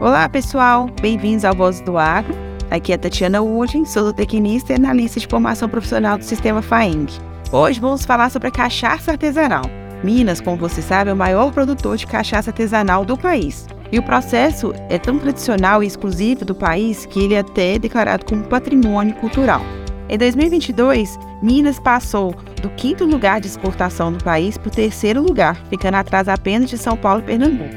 Olá, 0.00 0.28
pessoal! 0.28 0.90
Bem-vindos 1.00 1.44
ao 1.44 1.54
Voz 1.54 1.80
do 1.80 1.96
Agro. 1.96 2.34
Aqui 2.70 2.92
é 2.92 2.98
Tatiana 2.98 3.40
Ugin, 3.40 3.86
sou 3.86 4.12
tecnista 4.12 4.72
e 4.72 4.76
analista 4.76 5.20
de 5.20 5.26
formação 5.26 5.68
profissional 5.68 6.18
do 6.18 6.24
Sistema 6.24 6.60
FAENG. 6.60 7.12
Hoje 7.52 7.80
vamos 7.80 8.04
falar 8.04 8.28
sobre 8.30 8.48
a 8.48 8.50
cachaça 8.50 9.12
artesanal. 9.12 9.62
Minas, 10.02 10.40
como 10.40 10.56
você 10.56 10.82
sabe, 10.82 11.08
é 11.08 11.12
o 11.14 11.16
maior 11.16 11.52
produtor 11.52 11.96
de 11.96 12.06
cachaça 12.06 12.50
artesanal 12.50 13.04
do 13.04 13.16
país. 13.16 13.66
E 13.90 13.98
o 13.98 14.02
processo 14.02 14.74
é 14.90 14.98
tão 14.98 15.18
tradicional 15.18 15.82
e 15.82 15.86
exclusivo 15.86 16.44
do 16.44 16.54
país 16.54 17.06
que 17.06 17.20
ele 17.20 17.34
é 17.34 17.38
até 17.38 17.78
declarado 17.78 18.26
como 18.26 18.42
patrimônio 18.42 19.14
cultural. 19.14 19.62
Em 20.08 20.18
2022, 20.18 21.18
Minas 21.42 21.80
passou 21.80 22.34
do 22.60 22.68
quinto 22.70 23.06
lugar 23.06 23.40
de 23.40 23.46
exportação 23.46 24.12
do 24.12 24.22
país 24.22 24.58
para 24.58 24.68
o 24.68 24.70
terceiro 24.70 25.22
lugar, 25.22 25.56
ficando 25.70 25.94
atrás 25.94 26.28
apenas 26.28 26.68
de 26.68 26.76
São 26.76 26.96
Paulo 26.96 27.20
e 27.20 27.24
Pernambuco. 27.24 27.74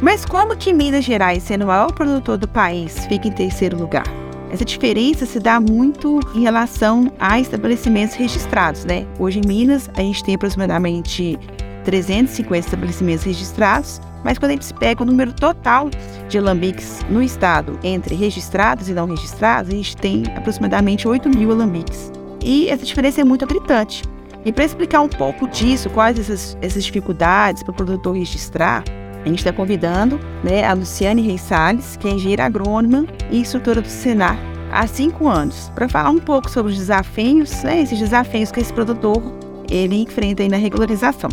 Mas 0.00 0.24
como 0.24 0.56
que 0.56 0.72
Minas 0.72 1.04
Gerais, 1.04 1.42
sendo 1.42 1.64
o 1.64 1.68
maior 1.68 1.92
produtor 1.92 2.36
do 2.36 2.48
país, 2.48 3.06
fica 3.06 3.28
em 3.28 3.32
terceiro 3.32 3.78
lugar? 3.78 4.04
Essa 4.50 4.64
diferença 4.64 5.26
se 5.26 5.38
dá 5.38 5.60
muito 5.60 6.20
em 6.34 6.40
relação 6.40 7.12
a 7.18 7.38
estabelecimentos 7.38 8.16
registrados, 8.16 8.84
né? 8.84 9.06
Hoje 9.18 9.40
em 9.40 9.46
Minas, 9.46 9.90
a 9.94 10.00
gente 10.00 10.24
tem 10.24 10.34
aproximadamente 10.34 11.38
350 11.84 12.66
estabelecimentos 12.66 13.24
registrados, 13.24 14.00
mas 14.24 14.38
quando 14.38 14.50
a 14.50 14.54
gente 14.54 14.72
pega 14.74 15.02
o 15.02 15.06
número 15.06 15.32
total 15.32 15.90
de 16.28 16.38
alambiques 16.38 17.00
no 17.08 17.22
estado, 17.22 17.78
entre 17.82 18.14
registrados 18.14 18.88
e 18.88 18.92
não 18.92 19.06
registrados, 19.06 19.72
a 19.72 19.76
gente 19.76 19.96
tem 19.96 20.24
aproximadamente 20.36 21.06
8 21.06 21.28
mil 21.28 21.50
alambiques. 21.50 22.12
E 22.42 22.68
essa 22.68 22.84
diferença 22.84 23.20
é 23.20 23.24
muito 23.24 23.46
gritante. 23.46 24.02
E 24.44 24.52
para 24.52 24.64
explicar 24.64 25.00
um 25.00 25.08
pouco 25.08 25.48
disso, 25.48 25.90
quais 25.90 26.18
essas, 26.18 26.56
essas 26.60 26.84
dificuldades 26.84 27.62
para 27.62 27.72
o 27.72 27.74
produtor 27.74 28.16
registrar, 28.16 28.84
a 29.24 29.28
gente 29.28 29.38
está 29.38 29.52
convidando 29.52 30.18
né, 30.44 30.64
a 30.64 30.72
Luciane 30.72 31.22
Reis 31.22 31.40
Salles, 31.40 31.96
que 31.96 32.08
é 32.08 32.12
engenheira 32.12 32.46
agrônoma 32.46 33.06
e 33.30 33.40
instrutora 33.40 33.80
do 33.80 33.88
Senar 33.88 34.38
há 34.70 34.86
cinco 34.86 35.28
anos, 35.28 35.70
para 35.74 35.88
falar 35.88 36.10
um 36.10 36.18
pouco 36.18 36.50
sobre 36.50 36.72
os 36.72 36.78
desafios, 36.78 37.62
né, 37.62 37.80
esses 37.80 37.98
desafios 37.98 38.52
que 38.52 38.60
esse 38.60 38.72
produtor 38.72 39.22
ele 39.70 39.96
enfrenta 40.02 40.42
aí 40.42 40.48
na 40.48 40.56
regularização. 40.56 41.30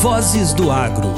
Vozes 0.00 0.52
do 0.52 0.70
Agro. 0.70 1.08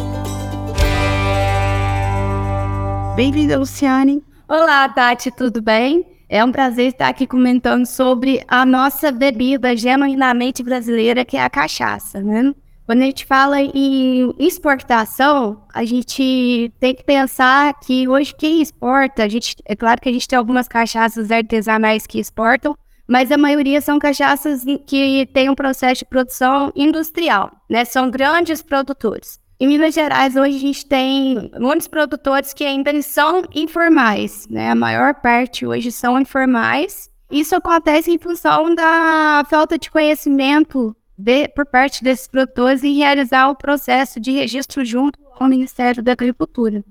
Bem-vinda, 3.17 3.59
Luciane. 3.59 4.23
Olá, 4.49 4.87
Tati, 4.89 5.31
tudo 5.31 5.63
bem? 5.63 6.05
É 6.29 6.45
um 6.45 6.53
prazer 6.53 6.89
estar 6.89 7.09
aqui 7.09 7.27
comentando 7.27 7.87
sobre 7.87 8.45
a 8.49 8.67
nossa 8.67 9.11
bebida 9.13 9.75
genuinamente 9.77 10.63
brasileira, 10.63 11.25
que 11.25 11.37
é 11.37 11.43
a 11.43 11.49
cachaça, 11.49 12.21
né? 12.21 12.53
Quando 12.85 13.01
a 13.01 13.07
gente 13.07 13.25
fala 13.25 13.63
em 13.63 14.35
exportação, 14.39 15.63
a 15.73 15.85
gente 15.87 16.71
tem 16.79 16.95
que 16.95 17.03
pensar 17.03 17.73
que 17.81 18.07
hoje 18.07 18.35
quem 18.37 18.61
exporta, 18.61 19.25
a 19.25 19.29
gente, 19.29 19.57
é 19.65 19.75
claro 19.75 20.01
que 20.01 20.09
a 20.09 20.13
gente 20.13 20.29
tem 20.29 20.39
algumas 20.39 20.69
cachaças 20.69 21.31
artesanais 21.31 22.07
que 22.07 22.19
exportam, 22.21 22.77
mas 23.07 23.31
a 23.31 23.39
maioria 23.39 23.81
são 23.81 23.99
cachaças 23.99 24.65
que 24.87 25.27
têm 25.33 25.51
um 25.51 25.55
processo 25.55 26.01
de 26.01 26.05
produção 26.05 26.73
industrial, 26.75 27.53
né? 27.69 27.85
São 27.85 28.11
grandes 28.11 28.63
produtores. 28.63 29.39
Em 29.61 29.69
Minas 29.69 29.95
Gerais, 29.95 30.35
hoje 30.35 30.57
a 30.57 30.61
gente 30.61 30.87
tem 30.87 31.51
muitos 31.59 31.87
produtores 31.87 32.53
que 32.53 32.65
ainda 32.65 33.01
são 33.03 33.45
informais, 33.55 34.49
né? 34.49 34.71
A 34.71 34.75
maior 34.75 35.15
parte 35.15 35.65
hoje 35.65 35.93
são 35.93 36.19
informais. 36.19 37.09
Isso 37.31 37.55
acontece 37.55 38.11
em 38.11 38.19
função 38.19 38.75
da 38.75 39.45
falta 39.49 39.79
de 39.79 39.91
conhecimento 39.91 40.95
de, 41.17 41.49
por 41.49 41.67
parte 41.67 42.03
desses 42.03 42.27
produtores 42.27 42.83
em 42.83 42.95
realizar 42.95 43.49
o 43.49 43.55
processo 43.55 44.21
de 44.21 44.33
registro 44.33 44.85
junto 44.85 45.19
com 45.19 45.45
o 45.45 45.49
Ministério 45.49 46.03
da 46.03 46.13
Agricultura. 46.13 46.85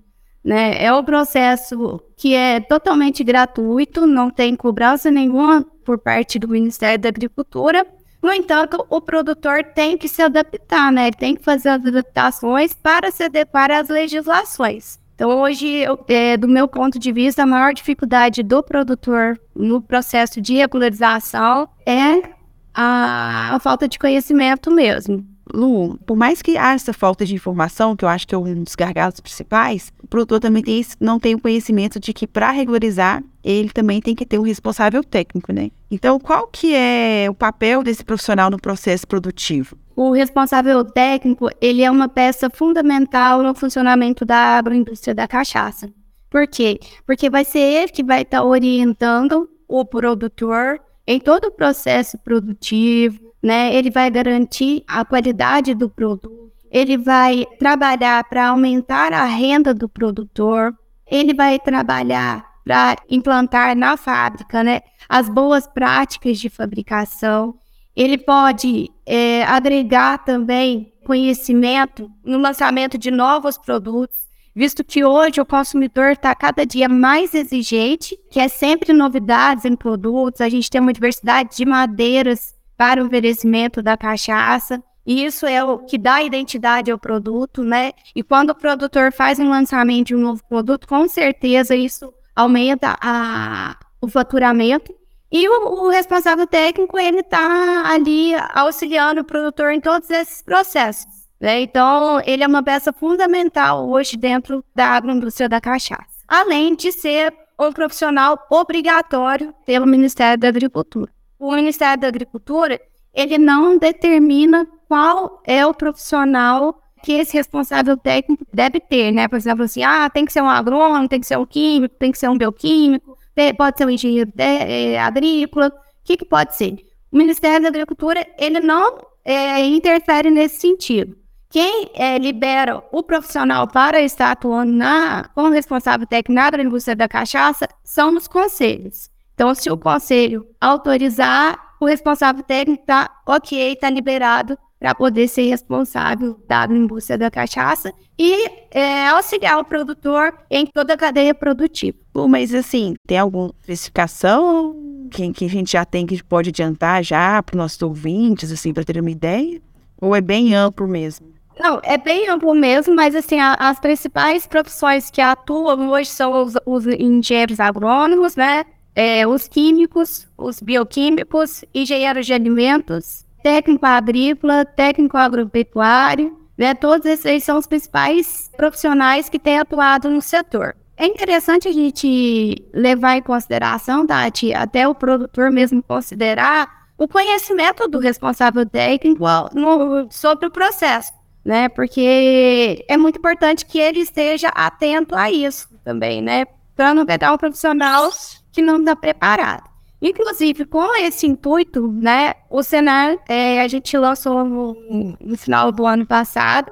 Né? 0.43 0.83
É 0.83 0.93
um 0.93 1.03
processo 1.03 2.01
que 2.17 2.33
é 2.33 2.59
totalmente 2.59 3.23
gratuito, 3.23 4.05
não 4.05 4.29
tem 4.29 4.55
cobrança 4.55 5.09
nenhuma 5.09 5.65
por 5.85 5.97
parte 5.97 6.37
do 6.37 6.47
Ministério 6.49 6.99
da 6.99 7.09
Agricultura. 7.09 7.85
No 8.21 8.31
entanto, 8.31 8.85
o 8.89 9.01
produtor 9.01 9.63
tem 9.63 9.97
que 9.97 10.07
se 10.07 10.21
adaptar, 10.21 10.91
né? 10.91 11.11
tem 11.11 11.35
que 11.35 11.43
fazer 11.43 11.69
as 11.69 11.85
adaptações 11.85 12.73
para 12.73 13.11
se 13.11 13.23
adequar 13.23 13.71
às 13.71 13.89
legislações. 13.89 14.99
Então, 15.15 15.41
hoje, 15.41 15.83
é, 16.07 16.35
do 16.35 16.47
meu 16.47 16.67
ponto 16.67 16.97
de 16.97 17.11
vista, 17.11 17.43
a 17.43 17.45
maior 17.45 17.73
dificuldade 17.73 18.41
do 18.41 18.63
produtor 18.63 19.39
no 19.55 19.81
processo 19.81 20.41
de 20.41 20.55
regularização 20.55 21.69
é 21.85 22.33
a, 22.73 23.55
a 23.55 23.59
falta 23.59 23.87
de 23.87 23.99
conhecimento 23.99 24.71
mesmo. 24.71 25.32
Lu, 25.51 25.97
por 26.05 26.15
mais 26.15 26.41
que 26.41 26.57
haja 26.57 26.75
essa 26.75 26.93
falta 26.93 27.25
de 27.25 27.35
informação, 27.35 27.95
que 27.95 28.05
eu 28.05 28.09
acho 28.09 28.27
que 28.27 28.33
é 28.33 28.37
um 28.37 28.63
dos 28.63 28.75
gargalos 28.75 29.19
principais, 29.19 29.91
o 30.01 30.07
produtor 30.07 30.39
também 30.39 30.63
tem, 30.63 30.85
não 30.99 31.19
tem 31.19 31.35
o 31.35 31.39
conhecimento 31.39 31.99
de 31.99 32.13
que 32.13 32.25
para 32.25 32.51
regularizar, 32.51 33.23
ele 33.43 33.69
também 33.69 34.01
tem 34.01 34.15
que 34.15 34.25
ter 34.25 34.39
um 34.39 34.43
responsável 34.43 35.03
técnico, 35.03 35.51
né? 35.51 35.69
Então, 35.91 36.19
qual 36.19 36.47
que 36.47 36.73
é 36.73 37.27
o 37.29 37.33
papel 37.33 37.83
desse 37.83 38.03
profissional 38.03 38.49
no 38.49 38.57
processo 38.57 39.05
produtivo? 39.05 39.77
O 39.95 40.11
responsável 40.11 40.83
técnico, 40.85 41.49
ele 41.61 41.83
é 41.83 41.91
uma 41.91 42.07
peça 42.07 42.49
fundamental 42.49 43.43
no 43.43 43.53
funcionamento 43.53 44.25
da 44.25 44.57
agroindústria 44.57 45.13
da 45.13 45.27
cachaça. 45.27 45.89
Por 46.29 46.47
quê? 46.47 46.79
Porque 47.05 47.29
vai 47.29 47.45
ser 47.45 47.59
ele 47.59 47.91
que 47.91 48.03
vai 48.03 48.23
estar 48.23 48.39
tá 48.39 48.43
orientando 48.43 49.47
o 49.67 49.85
produtor 49.85 50.79
em 51.05 51.19
todo 51.19 51.45
o 51.45 51.51
processo 51.51 52.17
produtivo, 52.17 53.32
né? 53.43 53.75
Ele 53.75 53.91
vai 53.91 54.09
garantir 54.09 54.83
a 54.87 55.03
qualidade 55.03 55.73
do 55.73 55.89
produto, 55.89 56.51
ele 56.71 56.97
vai 56.97 57.45
trabalhar 57.59 58.23
para 58.23 58.47
aumentar 58.47 59.11
a 59.13 59.25
renda 59.25 59.73
do 59.73 59.89
produtor, 59.89 60.73
ele 61.05 61.33
vai 61.33 61.59
trabalhar 61.59 62.45
para 62.63 62.95
implantar 63.09 63.75
na 63.75 63.97
fábrica, 63.97 64.63
né, 64.63 64.81
as 65.09 65.27
boas 65.27 65.67
práticas 65.67 66.39
de 66.39 66.49
fabricação. 66.49 67.55
Ele 67.93 68.17
pode 68.17 68.89
é, 69.05 69.43
agregar 69.43 70.19
também 70.19 70.93
conhecimento 71.05 72.09
no 72.23 72.37
lançamento 72.37 72.97
de 72.97 73.11
novos 73.11 73.57
produtos 73.57 74.23
visto 74.55 74.83
que 74.83 75.03
hoje 75.03 75.41
o 75.41 75.45
consumidor 75.45 76.11
está 76.11 76.35
cada 76.35 76.65
dia 76.65 76.87
mais 76.87 77.33
exigente, 77.33 78.17
que 78.29 78.39
é 78.39 78.47
sempre 78.47 78.93
novidades 78.93 79.65
em 79.65 79.75
produtos, 79.75 80.41
a 80.41 80.49
gente 80.49 80.69
tem 80.69 80.79
uma 80.79 80.93
diversidade 80.93 81.55
de 81.55 81.65
madeiras 81.65 82.52
para 82.77 83.01
o 83.01 83.05
envelhecimento 83.05 83.81
da 83.81 83.95
cachaça, 83.95 84.81
e 85.05 85.25
isso 85.25 85.45
é 85.45 85.63
o 85.63 85.79
que 85.79 85.97
dá 85.97 86.23
identidade 86.23 86.89
ao 86.89 86.97
produto, 86.97 87.63
né? 87.63 87.91
E 88.15 88.23
quando 88.23 88.51
o 88.51 88.55
produtor 88.55 89.11
faz 89.11 89.37
um 89.37 89.49
lançamento 89.49 90.07
de 90.07 90.15
um 90.15 90.19
novo 90.19 90.41
produto, 90.47 90.87
com 90.87 91.07
certeza 91.07 91.75
isso 91.75 92.13
aumenta 92.35 92.97
a, 93.01 93.77
o 94.01 94.07
faturamento. 94.07 94.93
E 95.31 95.47
o, 95.49 95.85
o 95.85 95.89
responsável 95.89 96.47
técnico, 96.47 96.97
ele 96.97 97.19
está 97.19 97.91
ali 97.91 98.33
auxiliando 98.53 99.21
o 99.21 99.25
produtor 99.25 99.71
em 99.71 99.81
todos 99.81 100.09
esses 100.09 100.41
processos. 100.41 101.11
Né? 101.39 101.61
Então, 101.61 102.21
ele 102.25 102.43
é 102.43 102.47
uma 102.47 102.63
peça 102.63 102.93
fundamental 102.93 103.89
hoje 103.89 104.15
dentro 104.15 104.63
da 104.73 104.87
agroindústria 104.87 105.49
da 105.49 105.59
cachaça. 105.59 106.23
Além 106.27 106.75
de 106.75 106.91
ser 106.91 107.33
um 107.59 107.73
profissional 107.73 108.39
obrigatório 108.49 109.53
pelo 109.65 109.85
Ministério 109.85 110.37
da 110.37 110.47
Agricultura. 110.47 111.11
O 111.39 111.53
Ministério 111.53 112.01
da 112.01 112.07
Agricultura, 112.07 112.79
ele 113.13 113.37
não 113.37 113.77
determina 113.77 114.67
qual 114.87 115.41
é 115.45 115.65
o 115.65 115.73
profissional 115.73 116.79
que 117.03 117.11
esse 117.11 117.35
responsável 117.35 117.97
técnico 117.97 118.45
deve 118.53 118.79
ter, 118.79 119.11
né? 119.11 119.27
Por 119.27 119.35
exemplo, 119.35 119.65
assim, 119.65 119.83
ah, 119.83 120.09
tem 120.09 120.25
que 120.25 120.31
ser 120.31 120.41
um 120.41 120.49
agrônomo, 120.49 121.07
tem 121.07 121.19
que 121.19 121.27
ser 121.27 121.37
um 121.37 121.45
químico, 121.45 121.95
tem 121.99 122.11
que 122.11 122.17
ser 122.17 122.29
um 122.29 122.37
bioquímico, 122.37 123.17
pode 123.57 123.77
ser 123.77 123.85
um 123.85 123.89
engenheiro 123.89 124.31
de, 124.33 124.41
é, 124.41 124.99
agrícola, 124.99 125.67
o 125.67 125.71
que, 126.03 126.15
que 126.15 126.25
pode 126.25 126.55
ser? 126.55 126.75
O 127.11 127.17
Ministério 127.17 127.61
da 127.61 127.67
Agricultura, 127.67 128.25
ele 128.37 128.61
não 128.61 128.99
é, 129.23 129.65
interfere 129.65 130.31
nesse 130.31 130.61
sentido. 130.61 131.15
Quem 131.49 131.91
é, 131.93 132.17
libera 132.17 132.81
o 132.91 133.03
profissional 133.03 133.67
para 133.67 134.01
estar 134.01 134.31
atuando 134.31 134.71
na, 134.71 135.29
como 135.35 135.49
responsável 135.49 136.07
técnico 136.07 136.57
na 136.57 136.63
indústria 136.63 136.95
da 136.95 137.07
cachaça 137.07 137.67
são 137.83 138.15
os 138.15 138.27
conselhos. 138.27 139.12
Então, 139.33 139.53
se 139.55 139.69
o 139.69 139.77
conselho 139.77 140.47
autorizar, 140.59 141.75
o 141.79 141.85
responsável 141.85 142.43
técnico 142.43 142.81
está 142.81 143.09
ok, 143.25 143.73
está 143.73 143.89
liberado 143.89 144.57
para 144.79 144.93
poder 144.93 145.29
ser 145.29 145.43
responsável 145.43 146.37
da 146.45 146.65
indústria 146.65 147.17
da 147.17 147.31
cachaça 147.31 147.93
e 148.19 148.49
é, 148.69 149.07
auxiliar 149.07 149.57
o 149.57 149.63
produtor 149.63 150.37
em 150.51 150.65
toda 150.65 150.93
a 150.93 150.97
cadeia 150.97 151.33
produtiva. 151.33 151.97
Bom, 152.13 152.27
mas 152.27 152.53
assim, 152.53 152.95
tem 153.07 153.17
alguma 153.17 153.53
especificação 153.61 154.75
que, 155.09 155.31
que 155.31 155.45
a 155.45 155.49
gente 155.49 155.71
já 155.71 155.85
tem 155.85 156.05
que 156.05 156.21
pode 156.21 156.49
adiantar 156.49 157.01
já 157.01 157.41
para 157.41 157.53
os 157.53 157.57
nossos 157.57 157.81
ouvintes, 157.81 158.51
assim, 158.51 158.73
para 158.73 158.83
ter 158.83 158.99
uma 158.99 159.09
ideia? 159.09 159.61
Ou 160.01 160.13
é 160.13 160.19
bem 160.19 160.53
amplo 160.53 160.85
mesmo? 160.85 161.33
Não, 161.57 161.79
é 161.83 161.97
bem 161.97 162.27
amplo 162.27 162.53
mesmo, 162.53 162.93
mas 162.93 163.15
assim, 163.15 163.39
a, 163.39 163.53
as 163.53 163.79
principais 163.79 164.45
profissões 164.45 165.09
que 165.09 165.21
atuam 165.21 165.91
hoje 165.91 166.09
são 166.09 166.43
os, 166.43 166.55
os 166.65 166.85
engenheiros 166.87 167.59
agrônomos, 167.59 168.35
né? 168.35 168.65
É, 168.95 169.25
os 169.25 169.47
químicos, 169.47 170.27
os 170.37 170.59
bioquímicos, 170.59 171.65
engenheiros 171.73 172.25
de 172.25 172.33
alimentos, 172.33 173.25
técnico 173.41 173.85
agrícola, 173.85 174.65
técnico 174.65 175.17
agropecuário, 175.17 176.37
né? 176.57 176.73
Todos 176.73 177.05
esses 177.05 177.43
são 177.43 177.57
os 177.57 177.67
principais 177.67 178.49
profissionais 178.55 179.29
que 179.29 179.39
têm 179.39 179.59
atuado 179.59 180.09
no 180.09 180.21
setor. 180.21 180.75
É 180.95 181.07
interessante 181.07 181.67
a 181.67 181.71
gente 181.71 182.63
levar 182.73 183.17
em 183.17 183.21
consideração, 183.21 184.05
Tati, 184.05 184.53
até 184.53 184.87
o 184.87 184.93
produtor 184.93 185.51
mesmo 185.51 185.81
considerar 185.81 186.83
o 186.97 187.07
conhecimento 187.07 187.87
do 187.87 187.97
responsável 187.97 188.65
técnico 188.65 189.25
no, 189.53 190.07
sobre 190.11 190.45
o 190.45 190.51
processo, 190.51 191.11
né? 191.43 191.67
Porque 191.67 192.85
é 192.87 192.95
muito 192.95 193.17
importante 193.17 193.65
que 193.65 193.79
ele 193.79 193.99
esteja 193.99 194.49
atento 194.49 195.15
a 195.15 195.31
isso 195.31 195.67
também, 195.83 196.21
né? 196.21 196.45
Para 196.75 196.93
não 196.93 197.05
pegar 197.05 197.33
um 197.33 197.37
profissional 197.37 198.09
que 198.53 198.61
não 198.61 198.79
está 198.79 198.95
preparado. 198.95 199.69
Inclusive, 200.01 200.65
com 200.65 200.95
esse 200.97 201.25
intuito, 201.25 201.87
né, 201.87 202.35
o 202.49 202.61
Senar, 202.61 203.17
é, 203.27 203.61
a 203.61 203.67
gente 203.67 203.97
lançou 203.97 204.43
no, 204.43 205.17
no, 205.19 205.37
final 205.37 205.71
do 205.71 205.85
ano 205.85 206.05
passado 206.05 206.71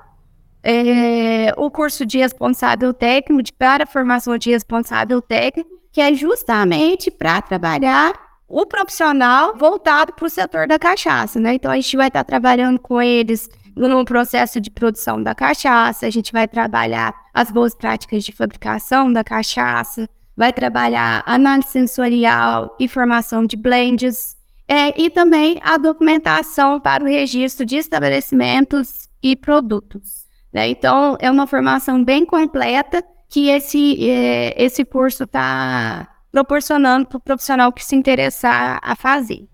é, 0.62 1.54
o 1.58 1.72
curso 1.72 2.06
de 2.06 2.18
responsável 2.18 2.94
técnico, 2.94 3.42
de, 3.42 3.54
para 3.54 3.86
formação 3.86 4.38
de 4.38 4.52
responsável 4.52 5.22
técnico, 5.22 5.70
que 5.92 6.02
é 6.02 6.14
justamente 6.14 7.10
para 7.10 7.42
trabalhar 7.42 8.14
o 8.48 8.66
profissional 8.66 9.56
voltado 9.58 10.12
para 10.12 10.26
o 10.26 10.30
setor 10.30 10.68
da 10.68 10.78
cachaça, 10.78 11.40
né? 11.40 11.54
Então, 11.54 11.72
a 11.72 11.76
gente 11.76 11.96
vai 11.96 12.10
estar 12.10 12.26
trabalhando 12.26 12.80
com 12.80 13.02
eles 13.02 13.50
no 13.74 14.04
processo 14.04 14.60
de 14.60 14.70
produção 14.70 15.24
da 15.24 15.34
cachaça, 15.34 16.06
a 16.06 16.10
gente 16.10 16.34
vai 16.34 16.50
trabalhar 16.50 17.14
as 17.34 17.50
boas 17.50 17.74
práticas 17.74 18.26
de 18.26 18.34
fabricação 18.34 19.12
da 19.12 19.24
cachaça, 19.24 20.10
vai 20.42 20.52
trabalhar 20.52 21.22
análise 21.28 21.70
sensorial 21.70 22.76
e 22.80 22.88
formação 22.88 23.46
de 23.46 23.56
blends, 23.56 24.36
é, 24.68 25.00
e 25.00 25.08
também 25.08 25.60
a 25.62 25.78
documentação 25.78 26.80
para 26.80 27.04
o 27.04 27.08
registro 27.08 27.64
de 27.64 27.76
estabelecimentos 27.76 29.08
e 29.22 29.36
produtos. 29.36 30.26
Né? 30.52 30.70
Então, 30.70 31.16
é 31.20 31.30
uma 31.30 31.46
formação 31.46 32.04
bem 32.04 32.26
completa 32.26 33.04
que 33.30 33.50
esse, 33.50 34.10
é, 34.10 34.56
esse 34.58 34.84
curso 34.84 35.26
está 35.26 36.08
proporcionando 36.32 37.06
para 37.06 37.18
o 37.18 37.22
profissional 37.22 37.72
que 37.72 37.86
se 37.86 37.96
interessar 37.96 38.80
a 38.82 38.96
fazer. 38.96 39.48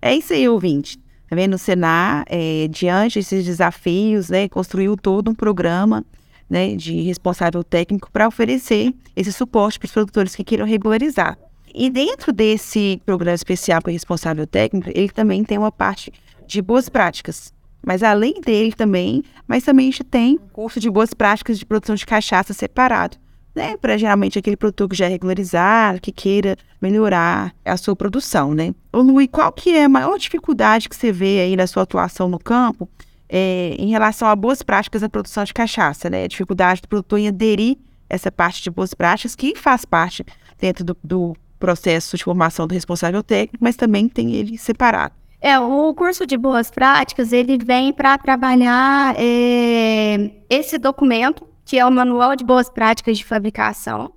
É 0.00 0.14
isso 0.16 0.32
aí, 0.32 0.48
ouvinte. 0.48 0.96
Tá 1.28 1.36
vendo? 1.36 1.56
O 1.56 1.58
Senar, 1.58 2.24
é, 2.26 2.68
diante 2.70 3.18
desses 3.18 3.44
desafios, 3.44 4.30
né, 4.30 4.48
construiu 4.48 4.96
todo 4.96 5.30
um 5.30 5.34
programa 5.34 6.02
né, 6.52 6.76
de 6.76 7.00
responsável 7.00 7.64
técnico 7.64 8.10
para 8.12 8.28
oferecer 8.28 8.94
esse 9.16 9.32
suporte 9.32 9.78
para 9.78 9.86
os 9.86 9.92
produtores 9.92 10.36
que 10.36 10.44
queiram 10.44 10.66
regularizar. 10.66 11.38
E 11.74 11.88
dentro 11.88 12.30
desse 12.30 13.00
programa 13.06 13.34
especial 13.34 13.80
para 13.80 13.90
responsável 13.90 14.46
técnico, 14.46 14.90
ele 14.94 15.08
também 15.08 15.42
tem 15.42 15.56
uma 15.56 15.72
parte 15.72 16.12
de 16.46 16.60
boas 16.60 16.90
práticas. 16.90 17.54
Mas 17.82 18.02
além 18.02 18.38
dele 18.42 18.74
também, 18.74 19.24
mas 19.48 19.64
também 19.64 19.88
a 19.88 19.90
gente 19.92 20.04
tem 20.04 20.38
curso 20.52 20.78
de 20.78 20.90
boas 20.90 21.14
práticas 21.14 21.58
de 21.58 21.64
produção 21.64 21.94
de 21.94 22.04
cachaça 22.04 22.52
separado, 22.52 23.16
né? 23.54 23.78
Para 23.78 23.96
geralmente 23.96 24.38
aquele 24.38 24.54
produtor 24.56 24.90
que 24.90 24.94
já 24.94 25.06
é 25.06 25.08
regularizado, 25.08 26.02
que 26.02 26.12
queira 26.12 26.54
melhorar 26.82 27.54
a 27.64 27.78
sua 27.78 27.96
produção, 27.96 28.52
né? 28.52 28.74
Ô 28.92 29.00
Luiz, 29.00 29.28
qual 29.32 29.50
que 29.50 29.70
é 29.70 29.84
a 29.84 29.88
maior 29.88 30.18
dificuldade 30.18 30.86
que 30.86 30.94
você 30.94 31.10
vê 31.10 31.40
aí 31.40 31.56
na 31.56 31.66
sua 31.66 31.84
atuação 31.84 32.28
no 32.28 32.38
campo 32.38 32.86
é, 33.34 33.74
em 33.78 33.88
relação 33.88 34.28
a 34.28 34.36
boas 34.36 34.62
práticas 34.62 35.00
na 35.00 35.08
produção 35.08 35.42
de 35.42 35.54
cachaça, 35.54 36.10
né? 36.10 36.24
A 36.24 36.28
dificuldade 36.28 36.82
do 36.82 36.88
produtor 36.88 37.18
em 37.18 37.28
aderir 37.28 37.78
essa 38.06 38.30
parte 38.30 38.62
de 38.62 38.70
boas 38.70 38.92
práticas, 38.92 39.34
que 39.34 39.56
faz 39.56 39.86
parte 39.86 40.22
dentro 40.58 40.84
do, 40.84 40.96
do 41.02 41.34
processo 41.58 42.14
de 42.14 42.24
formação 42.24 42.66
do 42.66 42.74
responsável 42.74 43.22
técnico, 43.22 43.64
mas 43.64 43.74
também 43.74 44.06
tem 44.06 44.34
ele 44.34 44.58
separado. 44.58 45.14
É, 45.40 45.58
o 45.58 45.94
curso 45.94 46.26
de 46.26 46.36
boas 46.36 46.70
práticas, 46.70 47.32
ele 47.32 47.56
vem 47.56 47.90
para 47.90 48.18
trabalhar 48.18 49.14
é, 49.16 50.30
esse 50.50 50.76
documento, 50.76 51.48
que 51.64 51.78
é 51.78 51.86
o 51.86 51.90
Manual 51.90 52.36
de 52.36 52.44
Boas 52.44 52.68
Práticas 52.68 53.16
de 53.16 53.24
Fabricação, 53.24 54.12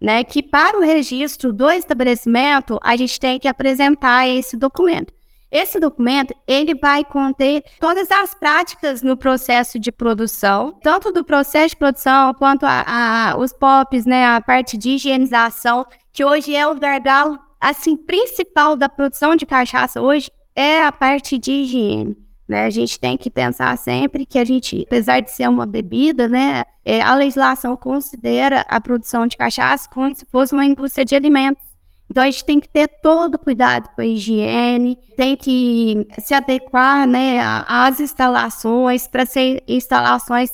né, 0.00 0.24
que 0.24 0.42
para 0.42 0.76
o 0.76 0.82
registro 0.82 1.52
do 1.52 1.70
estabelecimento, 1.70 2.78
a 2.82 2.96
gente 2.96 3.18
tem 3.18 3.38
que 3.38 3.48
apresentar 3.48 4.28
esse 4.28 4.56
documento. 4.56 5.14
Esse 5.50 5.78
documento, 5.78 6.34
ele 6.46 6.74
vai 6.74 7.04
conter 7.04 7.62
todas 7.80 8.10
as 8.10 8.34
práticas 8.34 9.02
no 9.02 9.16
processo 9.16 9.78
de 9.78 9.92
produção, 9.92 10.78
tanto 10.82 11.12
do 11.12 11.24
processo 11.24 11.70
de 11.70 11.76
produção 11.76 12.34
quanto 12.34 12.64
a, 12.64 12.84
a, 12.86 13.38
os 13.38 13.52
POPs, 13.52 14.06
né, 14.06 14.26
a 14.26 14.40
parte 14.40 14.76
de 14.76 14.90
higienização, 14.90 15.86
que 16.12 16.24
hoje 16.24 16.54
é 16.54 16.66
o 16.66 16.74
gargalo, 16.74 17.38
assim, 17.60 17.96
principal 17.96 18.76
da 18.76 18.88
produção 18.88 19.36
de 19.36 19.46
cachaça 19.46 20.00
hoje, 20.00 20.30
é 20.54 20.82
a 20.82 20.90
parte 20.90 21.38
de 21.38 21.52
higiene. 21.52 22.16
Né? 22.48 22.64
A 22.64 22.70
gente 22.70 22.98
tem 22.98 23.16
que 23.16 23.30
pensar 23.30 23.76
sempre 23.76 24.24
que 24.24 24.38
a 24.38 24.44
gente, 24.44 24.84
apesar 24.86 25.20
de 25.20 25.30
ser 25.30 25.48
uma 25.48 25.66
bebida, 25.66 26.28
né, 26.28 26.64
é, 26.84 27.00
a 27.02 27.14
legislação 27.14 27.76
considera 27.76 28.64
a 28.68 28.80
produção 28.80 29.26
de 29.26 29.36
cachaça 29.36 29.88
como 29.92 30.14
se 30.14 30.24
fosse 30.26 30.54
uma 30.54 30.64
indústria 30.64 31.04
de 31.04 31.14
alimentos. 31.14 31.65
Então 32.10 32.22
a 32.22 32.26
gente 32.26 32.44
tem 32.44 32.60
que 32.60 32.68
ter 32.68 32.88
todo 33.02 33.38
cuidado 33.38 33.88
com 33.94 34.00
a 34.00 34.06
higiene, 34.06 34.98
tem 35.16 35.36
que 35.36 36.06
se 36.18 36.34
adequar 36.34 37.06
né, 37.06 37.40
às 37.66 38.00
instalações 38.00 39.06
para 39.06 39.26
ser 39.26 39.62
instalações 39.66 40.50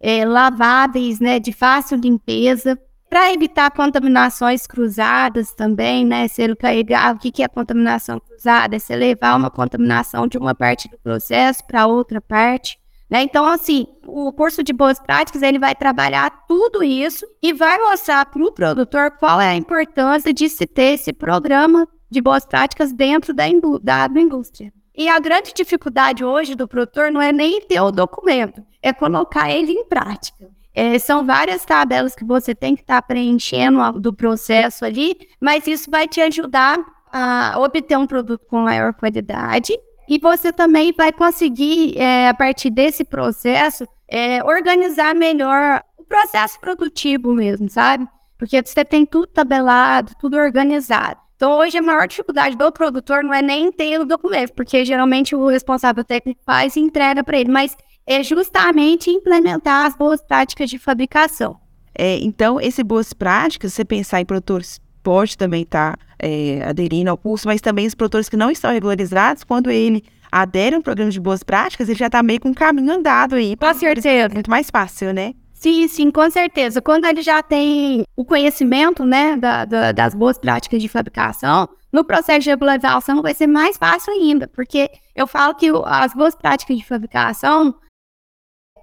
é, 0.00 0.24
laváveis, 0.24 1.20
né, 1.20 1.38
de 1.38 1.52
fácil 1.52 1.96
limpeza, 1.96 2.78
para 3.08 3.32
evitar 3.32 3.70
contaminações 3.70 4.66
cruzadas 4.66 5.52
também, 5.52 6.04
né? 6.04 6.26
Se 6.26 6.42
ele 6.42 6.56
carregar, 6.56 7.14
o 7.14 7.18
que, 7.18 7.30
que 7.30 7.42
é 7.42 7.48
contaminação 7.48 8.20
cruzada? 8.20 8.74
É 8.74 8.78
você 8.78 8.96
levar 8.96 9.36
uma 9.36 9.50
contaminação 9.50 10.26
de 10.26 10.36
uma 10.36 10.54
parte 10.54 10.88
do 10.88 10.98
processo 10.98 11.64
para 11.64 11.86
outra 11.86 12.20
parte. 12.20 12.78
Né? 13.08 13.22
Então, 13.22 13.46
assim, 13.46 13.86
o 14.04 14.32
curso 14.32 14.62
de 14.62 14.72
boas 14.72 14.98
práticas 14.98 15.42
ele 15.42 15.58
vai 15.58 15.74
trabalhar 15.74 16.44
tudo 16.48 16.82
isso 16.82 17.24
e 17.40 17.52
vai 17.52 17.78
mostrar 17.78 18.26
para 18.26 18.42
o 18.42 18.52
produtor 18.52 19.12
qual 19.12 19.40
é 19.40 19.48
a 19.48 19.56
importância 19.56 20.32
de 20.32 20.48
se 20.48 20.66
ter 20.66 20.94
esse 20.94 21.12
programa 21.12 21.86
de 22.10 22.20
boas 22.20 22.44
práticas 22.44 22.92
dentro 22.92 23.32
da, 23.32 24.08
da 24.08 24.20
indústria. 24.20 24.72
E 24.94 25.08
a 25.08 25.18
grande 25.18 25.52
dificuldade 25.54 26.24
hoje 26.24 26.54
do 26.54 26.66
produtor 26.66 27.12
não 27.12 27.20
é 27.20 27.30
nem 27.30 27.60
ter 27.60 27.80
o 27.80 27.92
documento, 27.92 28.64
é 28.82 28.92
colocar 28.92 29.50
ele 29.50 29.72
em 29.72 29.84
prática. 29.84 30.48
É, 30.74 30.98
são 30.98 31.24
várias 31.24 31.64
tabelas 31.64 32.14
que 32.14 32.24
você 32.24 32.54
tem 32.54 32.74
que 32.74 32.82
estar 32.82 33.00
tá 33.00 33.06
preenchendo 33.06 34.00
do 34.00 34.12
processo 34.12 34.84
ali, 34.84 35.16
mas 35.40 35.66
isso 35.66 35.90
vai 35.90 36.08
te 36.08 36.20
ajudar 36.20 36.78
a 37.12 37.54
obter 37.58 37.96
um 37.96 38.06
produto 38.06 38.44
com 38.46 38.60
maior 38.60 38.92
qualidade 38.92 39.78
e 40.08 40.18
você 40.18 40.52
também 40.52 40.92
vai 40.92 41.12
conseguir, 41.12 41.96
é, 41.98 42.28
a 42.28 42.34
partir 42.34 42.70
desse 42.70 43.04
processo, 43.04 43.86
é, 44.08 44.42
organizar 44.44 45.14
melhor 45.14 45.82
o 45.98 46.04
processo 46.04 46.60
produtivo 46.60 47.32
mesmo, 47.32 47.68
sabe? 47.68 48.06
Porque 48.38 48.62
você 48.62 48.84
tem 48.84 49.04
tudo 49.04 49.26
tabelado, 49.26 50.12
tudo 50.20 50.36
organizado. 50.36 51.20
Então, 51.36 51.58
hoje, 51.58 51.76
a 51.76 51.82
maior 51.82 52.08
dificuldade 52.08 52.56
do 52.56 52.72
produtor 52.72 53.22
não 53.22 53.34
é 53.34 53.42
nem 53.42 53.70
ter 53.70 54.00
o 54.00 54.06
documento, 54.06 54.54
porque 54.54 54.84
geralmente 54.84 55.34
o 55.34 55.46
responsável 55.48 56.02
técnico 56.02 56.40
faz 56.44 56.76
e 56.76 56.80
entrega 56.80 57.22
para 57.22 57.38
ele, 57.38 57.50
mas 57.50 57.76
é 58.06 58.22
justamente 58.22 59.10
implementar 59.10 59.86
as 59.86 59.96
boas 59.96 60.22
práticas 60.22 60.70
de 60.70 60.78
fabricação. 60.78 61.58
É, 61.94 62.18
então, 62.18 62.60
esse 62.60 62.82
boas 62.82 63.12
práticas, 63.12 63.72
você 63.72 63.84
pensar 63.84 64.20
em 64.20 64.24
produtores 64.24 64.80
pode 65.06 65.38
também 65.38 65.62
estar 65.62 65.96
tá, 65.96 66.04
é, 66.18 66.60
aderindo 66.64 67.08
ao 67.08 67.16
curso, 67.16 67.46
mas 67.46 67.60
também 67.60 67.86
os 67.86 67.94
produtores 67.94 68.28
que 68.28 68.36
não 68.36 68.50
estão 68.50 68.72
regularizados, 68.72 69.44
quando 69.44 69.70
ele 69.70 70.02
adere 70.32 70.74
a 70.74 70.78
um 70.80 70.82
programa 70.82 71.12
de 71.12 71.20
boas 71.20 71.44
práticas, 71.44 71.88
ele 71.88 71.96
já 71.96 72.06
está 72.06 72.24
meio 72.24 72.40
com 72.40 72.48
um 72.48 72.54
caminho 72.54 72.92
andado 72.92 73.36
aí. 73.36 73.54
Com 73.54 73.72
certeza. 73.72 74.34
Muito 74.34 74.50
mais 74.50 74.68
fácil, 74.68 75.14
né? 75.14 75.32
Sim, 75.52 75.86
sim, 75.86 76.10
com 76.10 76.28
certeza. 76.28 76.82
Quando 76.82 77.04
ele 77.04 77.22
já 77.22 77.40
tem 77.40 78.04
o 78.16 78.24
conhecimento, 78.24 79.04
né, 79.04 79.36
da, 79.36 79.64
da, 79.64 79.92
das 79.92 80.12
boas 80.12 80.38
práticas 80.38 80.82
de 80.82 80.88
fabricação, 80.88 81.68
no 81.92 82.04
processo 82.04 82.40
de 82.40 82.50
regularização 82.50 83.22
vai 83.22 83.32
ser 83.32 83.46
mais 83.46 83.76
fácil 83.76 84.12
ainda, 84.12 84.48
porque 84.48 84.90
eu 85.14 85.28
falo 85.28 85.54
que 85.54 85.70
as 85.84 86.12
boas 86.14 86.34
práticas 86.34 86.76
de 86.76 86.84
fabricação, 86.84 87.72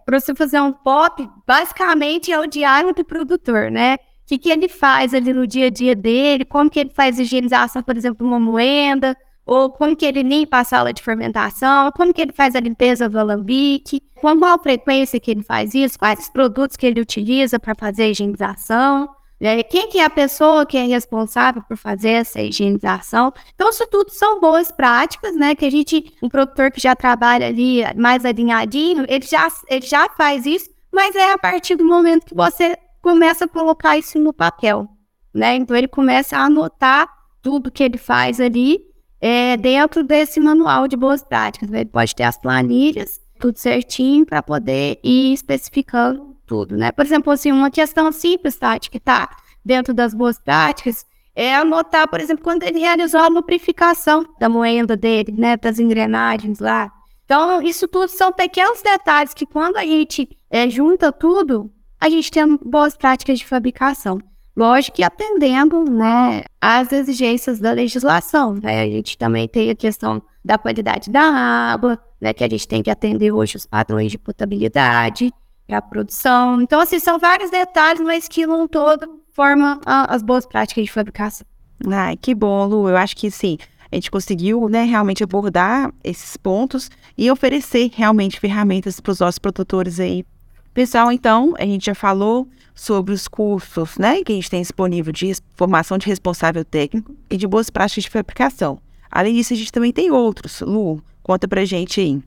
para 0.05 0.21
você 0.21 0.33
fazer 0.33 0.61
um 0.61 0.71
pop, 0.71 1.29
basicamente 1.45 2.31
é 2.31 2.39
o 2.39 2.47
diário 2.47 2.93
do 2.93 3.03
produtor, 3.03 3.69
né? 3.69 3.97
O 4.23 4.25
que, 4.25 4.37
que 4.37 4.49
ele 4.49 4.69
faz 4.69 5.13
ali 5.13 5.33
no 5.33 5.45
dia 5.45 5.67
a 5.67 5.69
dia 5.69 5.95
dele, 5.95 6.45
como 6.45 6.69
que 6.69 6.79
ele 6.79 6.89
faz 6.89 7.19
higienização, 7.19 7.83
por 7.83 7.97
exemplo, 7.97 8.25
uma 8.25 8.39
moenda, 8.39 9.15
ou 9.45 9.69
como 9.69 9.95
que 9.95 10.05
ele 10.05 10.23
limpa 10.23 10.59
a 10.59 10.63
sala 10.63 10.93
de 10.93 11.01
fermentação, 11.01 11.91
como 11.91 12.13
que 12.13 12.21
ele 12.21 12.31
faz 12.31 12.55
a 12.55 12.59
limpeza 12.59 13.09
do 13.09 13.19
alambique, 13.19 14.01
com 14.15 14.39
qual 14.39 14.57
frequência 14.61 15.19
que 15.19 15.31
ele 15.31 15.43
faz 15.43 15.73
isso, 15.73 15.99
quais 15.99 16.19
os 16.19 16.29
produtos 16.29 16.77
que 16.77 16.85
ele 16.85 17.01
utiliza 17.01 17.59
para 17.59 17.75
fazer 17.75 18.03
a 18.03 18.09
higienização, 18.09 19.09
né? 19.39 19.61
quem 19.63 19.89
que 19.89 19.99
é 19.99 20.05
a 20.05 20.09
pessoa 20.09 20.65
que 20.65 20.77
é 20.77 20.85
responsável 20.85 21.61
por 21.67 21.75
fazer 21.75 22.11
essa 22.11 22.41
higienização. 22.41 23.33
Então, 23.53 23.69
isso 23.69 23.85
tudo 23.87 24.09
são 24.11 24.39
boas 24.39 24.71
práticas, 24.71 25.35
né, 25.35 25.53
que 25.53 25.65
a 25.65 25.69
gente, 25.69 26.13
um 26.21 26.29
produtor 26.29 26.71
que 26.71 26.79
já 26.79 26.95
trabalha 26.95 27.47
ali 27.47 27.81
mais 27.97 28.23
alinhadinho, 28.23 29.05
ele 29.09 29.25
já, 29.25 29.49
ele 29.67 29.85
já 29.85 30.07
faz 30.09 30.45
isso, 30.45 30.69
mas 30.89 31.13
é 31.15 31.33
a 31.33 31.37
partir 31.37 31.75
do 31.75 31.83
momento 31.83 32.27
que 32.27 32.35
você 32.35 32.77
começa 33.03 33.43
a 33.43 33.47
colocar 33.49 33.97
isso 33.97 34.17
no 34.17 34.33
papel, 34.33 34.87
né? 35.33 35.55
Então 35.55 35.75
ele 35.75 35.89
começa 35.89 36.37
a 36.37 36.45
anotar 36.45 37.07
tudo 37.41 37.69
que 37.69 37.83
ele 37.83 37.97
faz 37.97 38.39
ali 38.39 38.79
é, 39.19 39.57
dentro 39.57 40.03
desse 40.03 40.39
manual 40.39 40.87
de 40.87 40.95
boas 40.95 41.21
práticas. 41.21 41.69
Ele 41.71 41.85
pode 41.85 42.15
ter 42.15 42.23
as 42.23 42.37
planilhas, 42.37 43.21
tudo 43.37 43.59
certinho, 43.59 44.25
para 44.25 44.41
poder 44.41 44.99
ir 45.03 45.33
especificando 45.33 46.33
tudo, 46.45 46.77
né? 46.77 46.93
Por 46.93 47.05
exemplo, 47.05 47.33
assim, 47.33 47.51
uma 47.51 47.69
questão 47.69 48.09
simples, 48.09 48.55
Tati, 48.55 48.89
que 48.89 48.97
está 48.97 49.29
dentro 49.65 49.93
das 49.93 50.13
boas 50.13 50.39
práticas, 50.39 51.05
é 51.35 51.53
anotar, 51.53 52.07
por 52.07 52.21
exemplo, 52.21 52.43
quando 52.43 52.63
ele 52.63 52.79
realizou 52.79 53.19
a 53.19 53.27
lubrificação 53.27 54.25
da 54.39 54.47
moenda 54.47 54.95
dele, 54.95 55.33
né, 55.37 55.57
das 55.57 55.77
engrenagens 55.77 56.59
lá. 56.59 56.89
Então, 57.25 57.61
isso 57.61 57.85
tudo 57.87 58.07
são 58.07 58.31
pequenos 58.31 58.81
detalhes 58.81 59.33
que 59.33 59.45
quando 59.45 59.77
a 59.77 59.83
gente 59.83 60.29
é, 60.49 60.69
junta 60.69 61.11
tudo, 61.11 61.71
a 62.03 62.09
gente 62.09 62.29
tem 62.29 62.57
boas 62.57 62.97
práticas 62.97 63.39
de 63.39 63.47
fabricação. 63.47 64.19
Lógico 64.57 64.97
que 64.97 65.03
atendendo 65.03 65.85
né, 65.89 66.43
às 66.59 66.91
exigências 66.91 67.59
da 67.59 67.71
legislação. 67.71 68.55
Né? 68.61 68.81
A 68.81 68.85
gente 68.87 69.17
também 69.17 69.47
tem 69.47 69.69
a 69.69 69.75
questão 69.75 70.21
da 70.43 70.57
qualidade 70.57 71.09
da 71.09 71.21
água, 71.21 71.97
né, 72.19 72.33
que 72.33 72.43
a 72.43 72.49
gente 72.49 72.67
tem 72.67 72.83
que 72.83 72.91
atender 72.91 73.31
hoje 73.31 73.55
os 73.55 73.65
padrões 73.65 74.11
de 74.11 74.17
potabilidade 74.17 75.31
para 75.65 75.77
a 75.77 75.81
produção. 75.81 76.61
Então, 76.61 76.81
assim, 76.81 76.99
são 76.99 77.17
vários 77.17 77.49
detalhes, 77.49 78.01
mas 78.01 78.27
que 78.27 78.45
num 78.45 78.67
todo 78.67 79.21
formam 79.31 79.79
as 79.85 80.21
boas 80.21 80.45
práticas 80.45 80.83
de 80.83 80.91
fabricação. 80.91 81.47
Ai, 81.87 82.17
que 82.17 82.35
bom, 82.35 82.65
Lu. 82.65 82.89
Eu 82.89 82.97
acho 82.97 83.15
que 83.15 83.31
sim, 83.31 83.57
a 83.89 83.95
gente 83.95 84.11
conseguiu 84.11 84.67
né, 84.67 84.83
realmente 84.83 85.23
abordar 85.23 85.89
esses 86.03 86.35
pontos 86.35 86.91
e 87.17 87.31
oferecer 87.31 87.89
realmente 87.93 88.41
ferramentas 88.41 88.99
para 88.99 89.11
os 89.13 89.19
nossos 89.21 89.39
produtores 89.39 90.01
aí. 90.01 90.25
Pessoal, 90.73 91.11
então, 91.11 91.53
a 91.57 91.65
gente 91.65 91.85
já 91.85 91.93
falou 91.93 92.47
sobre 92.73 93.13
os 93.13 93.27
cursos 93.27 93.97
né, 93.97 94.23
que 94.23 94.31
a 94.31 94.35
gente 94.35 94.49
tem 94.49 94.61
disponível 94.61 95.13
de 95.13 95.31
formação 95.55 95.97
de 95.97 96.07
responsável 96.07 96.65
técnico 96.65 97.15
e 97.29 97.37
de 97.37 97.47
boas 97.47 97.69
práticas 97.69 98.05
de 98.05 98.09
fabricação. 98.09 98.79
Além 99.11 99.35
disso, 99.35 99.53
a 99.53 99.57
gente 99.57 99.71
também 99.71 99.91
tem 99.91 100.09
outros. 100.09 100.61
Lu, 100.61 100.99
conta 101.21 101.47
pra 101.47 101.63
gente 101.63 102.01
aí. 102.01 102.19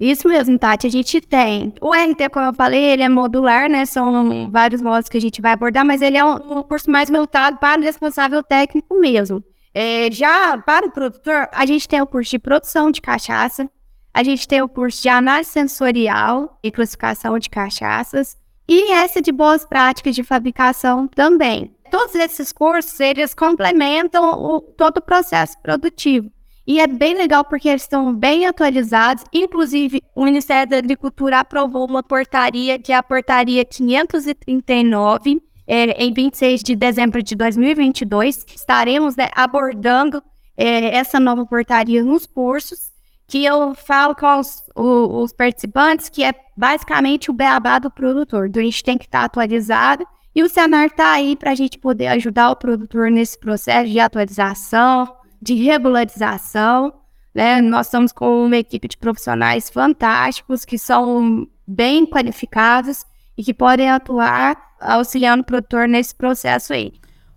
Isso 0.00 0.28
mesmo, 0.28 0.58
Tati. 0.58 0.86
A 0.86 0.90
gente 0.90 1.20
tem. 1.20 1.72
O 1.80 1.92
RT, 1.92 2.28
como 2.32 2.46
eu 2.46 2.52
falei, 2.52 2.82
ele 2.82 3.02
é 3.02 3.08
modular, 3.08 3.70
né? 3.70 3.86
São 3.86 4.50
vários 4.50 4.82
módulos 4.82 5.08
que 5.08 5.16
a 5.16 5.20
gente 5.20 5.40
vai 5.40 5.52
abordar, 5.52 5.86
mas 5.86 6.02
ele 6.02 6.18
é 6.18 6.24
um, 6.24 6.58
um 6.58 6.62
curso 6.64 6.90
mais 6.90 7.08
voltado 7.08 7.56
para 7.58 7.80
o 7.80 7.84
responsável 7.84 8.42
técnico 8.42 8.98
mesmo. 8.98 9.42
É, 9.72 10.10
já 10.10 10.58
para 10.58 10.86
o 10.86 10.90
produtor, 10.90 11.48
a 11.52 11.64
gente 11.64 11.88
tem 11.88 12.00
o 12.02 12.06
curso 12.06 12.30
de 12.30 12.38
produção 12.38 12.90
de 12.90 13.00
cachaça, 13.00 13.70
a 14.16 14.22
gente 14.22 14.48
tem 14.48 14.62
o 14.62 14.68
curso 14.68 15.02
de 15.02 15.10
análise 15.10 15.50
sensorial 15.50 16.58
e 16.62 16.70
classificação 16.70 17.38
de 17.38 17.50
cachaças, 17.50 18.34
e 18.66 18.92
essa 18.92 19.20
de 19.20 19.30
boas 19.30 19.66
práticas 19.66 20.14
de 20.14 20.22
fabricação 20.22 21.06
também. 21.06 21.76
Todos 21.90 22.14
esses 22.14 22.50
cursos, 22.50 22.98
eles 22.98 23.34
complementam 23.34 24.42
o, 24.42 24.62
todo 24.62 24.96
o 24.96 25.02
processo 25.02 25.60
produtivo. 25.62 26.32
E 26.66 26.80
é 26.80 26.86
bem 26.86 27.14
legal 27.14 27.44
porque 27.44 27.68
eles 27.68 27.82
estão 27.82 28.10
bem 28.14 28.46
atualizados. 28.46 29.22
Inclusive, 29.30 30.02
o 30.14 30.24
Ministério 30.24 30.70
da 30.70 30.78
Agricultura 30.78 31.40
aprovou 31.40 31.86
uma 31.86 32.02
portaria, 32.02 32.78
que 32.78 32.92
é 32.92 32.96
a 32.96 33.02
portaria 33.02 33.66
539, 33.66 35.42
é, 35.66 36.02
em 36.02 36.14
26 36.14 36.62
de 36.62 36.74
dezembro 36.74 37.22
de 37.22 37.36
2022. 37.36 38.46
Estaremos 38.54 39.14
né, 39.14 39.28
abordando 39.36 40.22
é, 40.56 40.96
essa 40.96 41.20
nova 41.20 41.44
portaria 41.44 42.02
nos 42.02 42.24
cursos, 42.24 42.95
que 43.26 43.44
eu 43.44 43.74
falo 43.74 44.14
com 44.14 44.38
os, 44.38 44.62
os, 44.74 45.24
os 45.24 45.32
participantes, 45.32 46.08
que 46.08 46.22
é 46.22 46.32
basicamente 46.56 47.30
o 47.30 47.34
beabá 47.34 47.78
do 47.78 47.90
produtor. 47.90 48.46
Então, 48.46 48.62
a 48.62 48.64
gente 48.64 48.84
tem 48.84 48.96
que 48.96 49.06
estar 49.06 49.24
atualizado. 49.24 50.06
E 50.34 50.42
o 50.42 50.48
Senar 50.48 50.86
está 50.86 51.12
aí 51.12 51.34
para 51.34 51.50
a 51.50 51.54
gente 51.54 51.78
poder 51.78 52.08
ajudar 52.08 52.50
o 52.50 52.56
produtor 52.56 53.10
nesse 53.10 53.38
processo 53.38 53.90
de 53.90 53.98
atualização, 53.98 55.16
de 55.40 55.54
regularização. 55.54 56.92
Né? 57.34 57.60
Nós 57.60 57.86
estamos 57.86 58.12
com 58.12 58.44
uma 58.44 58.56
equipe 58.56 58.86
de 58.86 58.96
profissionais 58.96 59.68
fantásticos 59.70 60.64
que 60.64 60.78
são 60.78 61.46
bem 61.66 62.06
qualificados 62.06 63.04
e 63.36 63.42
que 63.42 63.52
podem 63.52 63.90
atuar 63.90 64.56
auxiliando 64.80 65.42
o 65.42 65.46
produtor 65.46 65.88
nesse 65.88 66.14
processo 66.14 66.72
aí. 66.72 66.92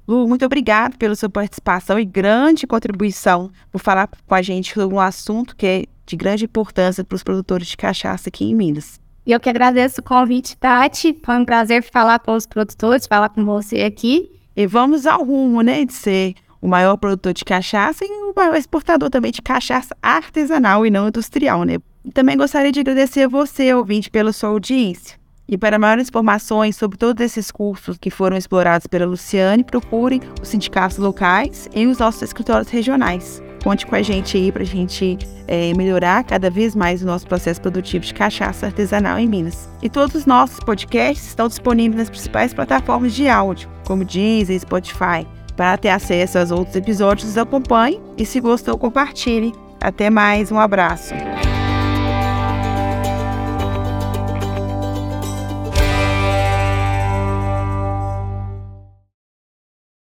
Lu, 0.09 0.27
muito 0.27 0.43
obrigado 0.43 0.97
pela 0.97 1.13
sua 1.13 1.29
participação 1.29 1.99
e 1.99 2.03
grande 2.03 2.65
contribuição 2.65 3.51
por 3.71 3.77
falar 3.77 4.09
com 4.25 4.33
a 4.33 4.41
gente 4.41 4.73
sobre 4.73 4.95
um 4.95 4.99
assunto 4.99 5.55
que 5.55 5.67
é 5.67 5.83
de 6.03 6.15
grande 6.15 6.45
importância 6.45 7.03
para 7.03 7.15
os 7.15 7.21
produtores 7.21 7.67
de 7.67 7.77
cachaça 7.77 8.27
aqui 8.27 8.43
em 8.43 8.55
Minas. 8.55 8.99
E 9.23 9.31
eu 9.31 9.39
que 9.39 9.47
agradeço 9.47 10.01
o 10.01 10.03
convite, 10.03 10.57
Tati. 10.57 11.15
Foi 11.23 11.35
um 11.37 11.45
prazer 11.45 11.83
falar 11.83 12.17
com 12.17 12.33
os 12.33 12.47
produtores, 12.47 13.05
falar 13.05 13.29
com 13.29 13.45
você 13.45 13.81
aqui. 13.81 14.31
E 14.55 14.65
vamos 14.65 15.05
ao 15.05 15.23
rumo, 15.23 15.61
né, 15.61 15.85
de 15.85 15.93
ser 15.93 16.33
o 16.59 16.67
maior 16.67 16.97
produtor 16.97 17.31
de 17.31 17.45
cachaça 17.45 18.03
e 18.03 18.09
o 18.09 18.33
maior 18.35 18.55
exportador 18.55 19.11
também 19.11 19.31
de 19.31 19.43
cachaça 19.43 19.95
artesanal 20.01 20.87
e 20.87 20.89
não 20.89 21.07
industrial, 21.07 21.63
né? 21.63 21.77
Também 22.15 22.35
gostaria 22.35 22.71
de 22.71 22.79
agradecer 22.79 23.25
a 23.25 23.27
você, 23.27 23.71
ouvinte, 23.75 24.09
pela 24.09 24.33
sua 24.33 24.49
audiência. 24.49 25.18
E 25.51 25.57
para 25.57 25.79
maiores 25.79 26.09
informações 26.09 26.75
sobre 26.75 26.95
todos 26.95 27.25
esses 27.25 27.49
cursos 27.49 27.97
que 27.97 28.11
foram 28.11 28.37
explorados 28.37 28.85
pela 28.85 29.07
Luciane, 29.07 29.63
procurem 29.63 30.21
os 30.39 30.47
sindicatos 30.47 30.99
locais 30.99 31.67
e 31.75 31.87
os 31.87 31.97
nossos 31.97 32.21
escritórios 32.21 32.69
regionais. 32.69 33.41
Conte 33.63 33.85
com 33.85 33.95
a 33.95 34.01
gente 34.03 34.37
aí 34.37 34.51
para 34.51 34.61
a 34.61 34.65
gente 34.65 35.17
é, 35.47 35.73
melhorar 35.75 36.23
cada 36.23 36.51
vez 36.51 36.75
mais 36.75 37.01
o 37.01 37.05
nosso 37.05 37.27
processo 37.27 37.59
produtivo 37.59 38.05
de 38.05 38.13
cachaça 38.13 38.67
artesanal 38.67 39.17
em 39.17 39.27
Minas. 39.27 39.67
E 39.81 39.89
todos 39.89 40.15
os 40.15 40.25
nossos 40.27 40.59
podcasts 40.59 41.27
estão 41.27 41.47
disponíveis 41.47 41.97
nas 41.97 42.09
principais 42.11 42.53
plataformas 42.53 43.13
de 43.13 43.27
áudio, 43.27 43.67
como 43.85 44.05
Deezer 44.05 44.55
e 44.55 44.59
Spotify. 44.59 45.27
Para 45.57 45.77
ter 45.77 45.89
acesso 45.89 46.37
aos 46.37 46.51
outros 46.51 46.75
episódios, 46.75 47.37
acompanhe 47.37 47.99
e 48.17 48.25
se 48.25 48.39
gostou, 48.39 48.77
compartilhe. 48.77 49.51
Até 49.81 50.09
mais, 50.11 50.51
um 50.51 50.59
abraço. 50.59 51.13